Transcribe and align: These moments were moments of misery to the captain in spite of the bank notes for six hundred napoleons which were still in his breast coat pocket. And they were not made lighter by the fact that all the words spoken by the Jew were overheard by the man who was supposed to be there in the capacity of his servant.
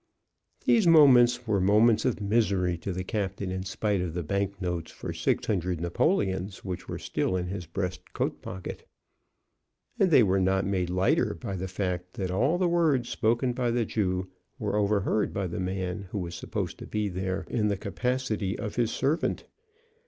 These 0.65 0.87
moments 0.87 1.45
were 1.45 1.61
moments 1.61 2.05
of 2.05 2.19
misery 2.19 2.75
to 2.79 2.91
the 2.91 3.03
captain 3.03 3.51
in 3.51 3.61
spite 3.61 4.01
of 4.01 4.15
the 4.15 4.23
bank 4.23 4.59
notes 4.59 4.89
for 4.91 5.13
six 5.13 5.45
hundred 5.45 5.79
napoleons 5.79 6.65
which 6.65 6.87
were 6.89 6.97
still 6.97 7.35
in 7.35 7.45
his 7.45 7.67
breast 7.67 8.11
coat 8.11 8.41
pocket. 8.41 8.87
And 9.99 10.09
they 10.09 10.23
were 10.23 10.39
not 10.39 10.65
made 10.65 10.89
lighter 10.89 11.35
by 11.35 11.55
the 11.55 11.67
fact 11.67 12.13
that 12.15 12.31
all 12.31 12.57
the 12.57 12.67
words 12.67 13.09
spoken 13.09 13.53
by 13.53 13.69
the 13.69 13.85
Jew 13.85 14.31
were 14.57 14.75
overheard 14.75 15.31
by 15.31 15.45
the 15.45 15.59
man 15.59 16.07
who 16.09 16.17
was 16.17 16.33
supposed 16.33 16.79
to 16.79 16.87
be 16.87 17.07
there 17.07 17.45
in 17.47 17.67
the 17.67 17.77
capacity 17.77 18.57
of 18.57 18.77
his 18.77 18.89
servant. 18.89 19.45